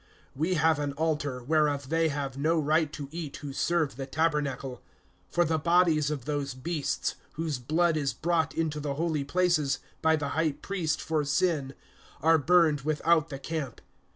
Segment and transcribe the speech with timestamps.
[0.35, 4.81] (10)We have an altar, whereof they have no right to eat who serve the tabernacle.
[5.31, 10.15] (11)For the bodies of those beasts, whose blood is brought into the holy places by
[10.15, 11.75] the high priest for sin,
[12.19, 13.79] are burned without the camp.